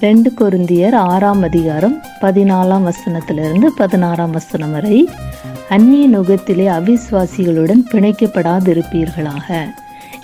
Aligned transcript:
ரெண்டு 0.00 0.32
கொருந்தியர் 0.40 0.94
ஆறாம் 0.94 1.42
அதிகாரம் 1.42 2.02
பதினாலாம் 2.20 2.90
வசனத்திலிருந்து 2.90 3.66
பதினாறாம் 3.66 4.30
வசனம் 4.30 4.70
வரை 4.70 5.08
அந்நிய 5.68 6.18
நுகத்திலே 6.18 6.66
அவிஸ்வாசிகளுடன் 6.68 7.82
பிணைக்கப்படாதிருப்பீர்களாக. 7.90 9.66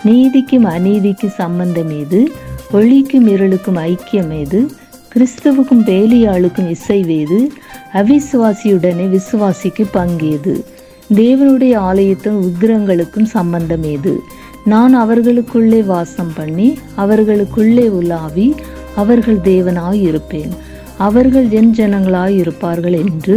நீதிக்கும் 0.05 0.65
அநீதிக்கும் 0.65 1.35
சம்பந்தம் 1.35 1.91
ஏது 1.91 2.33
ஒளிக்கும் 2.73 3.27
இருளுக்கும் 3.27 3.81
ஐக்கியம் 3.81 4.33
ஏது 4.33 4.71
கிறிஸ்துவுக்கும் 5.15 5.85
வேலியாளுக்கும் 5.85 6.75
இசைவேது 6.77 7.39
அவிசுவாசியுடனே 7.93 9.07
விசுவாசிக்கு 9.09 9.87
பங்கேது 9.93 10.65
தேவனுடைய 11.15 11.77
ஆலயத்தின் 11.77 12.41
உக்கிரங்களுக்கும் 12.43 13.25
சம்பந்தம் 13.25 13.83
ஏது? 13.83 14.21
நான் 14.65 14.95
அவர்களுக்குள்ளே 14.95 15.83
வாசம் 15.83 16.33
பண்ணி 16.35 16.79
அவர்களுக்குள்ளே 16.95 17.89
உலாவி 17.89 18.55
அவர்கள் 18.97 19.39
தேவனாய் 19.45 20.01
இருப்பேன் 20.01 20.53
அவர்கள் 20.97 21.49
என் 21.51 21.73
ஜனங்களாய் 21.77 22.37
இருப்பார்கள் 22.43 22.97
என்று 23.05 23.37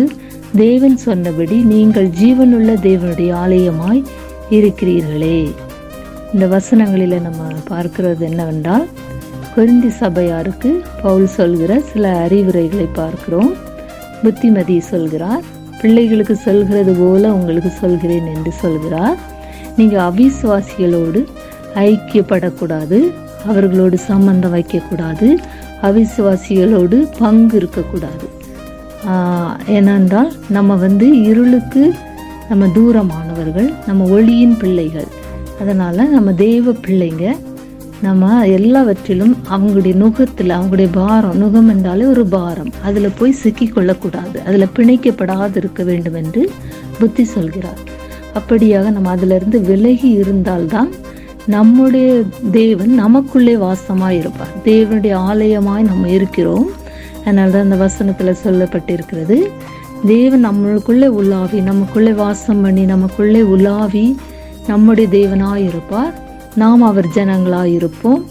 தேவன் 0.56 0.98
சொன்னபடி 0.98 1.58
நீங்கள் 1.74 2.10
ஜீவனுள்ள 2.22 2.70
தேவனுடைய 2.88 3.32
ஆலயமாய் 3.44 4.02
இருக்கிறீர்களே. 4.58 5.40
இந்த 6.34 6.46
வசனங்களில் 6.48 7.26
நம்ம 7.28 7.42
பார்க்கிறது 7.70 8.20
என்னவென்றால் 8.20 8.88
குறிந்தி 9.54 9.90
சபையாருக்கு 9.90 10.72
பவுல் 11.02 11.28
சொல்கிற 11.28 11.80
சில 11.92 12.12
அறிவுரைகளை 12.26 12.88
பார்க்கிறோம். 12.94 13.54
புத்திமதி 14.24 14.80
சொல்கிறார் 14.80 15.44
பிள்ளைகளுக்கு 15.82 16.36
சொல்கிறது 16.36 16.94
போல 16.94 17.34
உங்களுக்கு 17.34 17.72
சொல்கிறேன் 17.82 18.28
என்று 18.36 18.52
சொல்கிறார். 18.64 19.18
நீங்கள் 19.78 20.06
அவிசுவாசிகளோடு 20.10 21.22
ஐக்கியப்படக்கூடாது. 21.76 23.00
அவர்களோடு 23.48 23.98
சம்பந்தம் 23.98 24.56
வைக்கக்கூடாது. 24.56 25.30
அவிசுவாசிகளோடு 25.82 27.08
பங்கு 27.20 27.58
இருக்கக்கூடாது. 27.58 28.26
ஏனென்றால் 29.68 30.32
நம்ம 30.50 30.76
வந்து 30.76 31.22
இருளுக்கு 31.22 31.94
நம்ம 32.50 32.68
தூரமானவர்கள் 32.68 33.74
நம்ம 33.88 34.08
ஒளியின் 34.16 34.58
பிள்ளைகள். 34.58 35.08
அதனால் 35.62 36.10
நம்ம 36.10 36.34
தெய்வ 36.34 36.72
பிள்ளைங்க 36.72 37.36
நம்ம 38.02 38.48
எல்லாவற்றிலும் 38.48 39.38
அவங்களுடைய 39.54 39.94
நுகத்தில் 39.94 40.50
அவங்களுடைய 40.50 40.90
பாரம் 40.92 41.40
நுகம் 41.42 41.70
என்றாலே 41.70 42.06
ஒரு 42.06 42.26
பாரம். 42.26 42.72
அதில் 42.84 43.16
போய் 43.18 43.36
சிக்கிக்கொள்ளக்கூடாது. 43.44 44.38
அதில் 44.46 44.74
பிணைக்கப்படாது 44.76 45.56
இருக்க 45.56 45.84
வேண்டும் 45.84 46.14
என்று 46.14 46.44
புத்தி 47.00 47.24
சொல்கிறார். 47.24 47.82
அப்படியாக 48.40 48.92
நம்ம 48.92 49.10
அதிலிருந்து 49.10 49.60
விலகி 49.62 50.10
இருந்தால்தான் 50.10 50.90
நம்முடைய 51.54 52.08
தேவன் 52.52 52.92
நமக்குள்ளே 53.04 53.54
வாசமாக 53.56 54.18
இருப்பார். 54.22 54.54
தேவனுடைய 54.66 55.14
ஆலயமாய் 55.30 55.88
நம்ம 55.92 56.10
இருக்கிறோம். 56.18 56.68
அதனால 57.22 57.50
தான் 57.50 57.62
அந்த 57.62 57.76
வசனத்தில் 57.76 58.42
சொல்லப்பட்டிருக்கிறது. 58.44 59.38
தேவன் 60.06 60.44
நம்மளுக்குள்ளே 60.48 61.08
உலாவி 61.22 61.60
நமக்குள்ளே 61.70 62.12
வாசம் 62.12 62.62
பண்ணி 62.62 62.84
நமக்குள்ளே 62.94 63.42
உலாவி 63.42 64.06
நம்முடைய 64.68 65.10
தேவனாக 65.18 65.64
இருப்பார். 65.72 66.14
நாம் 66.56 66.82
அவர் 66.82 67.08
ஜனங்களாக 67.16 67.74
இருப்போம். 67.80 68.24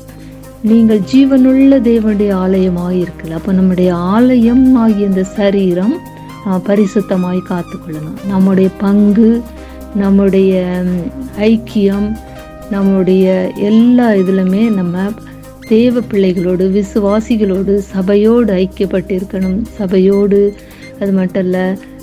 நீங்கள் 0.61 1.03
ஜீவனுள்ள 1.13 1.75
தேவனுடைய 1.91 2.33
ஆலயமாக 2.45 2.95
இருக்கல. 3.03 3.31
அப்போ 3.41 3.53
நம்முடைய 3.53 3.91
ஆலயம் 4.15 4.75
ஆகிய 4.75 5.07
இந்த 5.07 5.25
சரீரம் 5.25 5.97
பரிசுத்தமாய் 6.67 7.47
காத்துக்கொள்ளணும். 7.51 8.19
நம்முடைய 8.29 8.69
பங்கு 8.79 9.43
நம்முடைய 9.95 10.83
ஐக்கியம் 11.41 12.09
நம்முடைய 12.71 13.51
எல்லா 13.57 14.11
இதுலையுமே 14.11 14.71
நம்ம 14.73 15.11
தேவ 15.69 16.01
பிள்ளைகளோடு 16.01 16.65
விசுவாசிகளோடு 16.69 17.77
சபையோடு 17.79 18.55
ஐக்கியப்பட்டிருக்கணும். 18.55 19.63
சபையோடு 19.63 20.55
அது 21.01 21.13
மட்டும் 21.13 21.43
இல்லை 21.43 21.61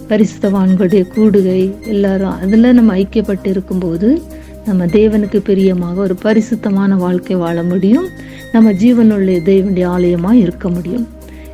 பரிசுத்தவான்களுடைய 0.10 1.04
கூடுகை 1.16 1.82
எல்லாரும் 1.82 2.40
அதில் 2.40 2.74
நம்ம 2.74 2.96
ஐக்கியப்பட்டு 2.98 3.48
இருக்கும்போது 3.48 4.22
நம்ம 4.66 4.86
தேவனுக்கு 4.86 5.38
பிரியமாக 5.38 6.02
ஒரு 6.02 6.16
பரிசுத்தமான 6.16 6.96
வாழ்க்கை 6.96 7.36
வாழ 7.36 7.64
முடியும். 7.64 8.08
நம்ம 8.52 8.72
ஜீவனுள்ள 8.72 9.38
தேவனுடைய 9.52 9.86
ஆலயமாக 9.86 10.36
இருக்க 10.36 10.70
முடியும். 10.70 11.08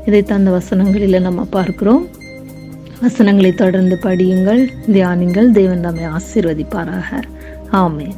இதை 0.06 0.24
தந்த 0.24 0.52
வசனங்களில் 0.52 1.22
நம்ம 1.22 1.48
பார்க்குறோம். 1.52 2.06
வசனங்களை 3.02 3.52
தொடர்ந்து 3.52 4.00
படியுங்கள் 4.04 4.68
தியானிங்கள் 4.92 5.52
தேவன் 5.52 5.80
நம்மை 5.80 6.04
ஆசீர்வதிப்பாராக. 6.06 7.22
ஆமேன். 7.72 8.18